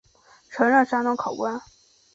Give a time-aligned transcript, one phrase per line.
[0.49, 1.61] 曾任山东考官。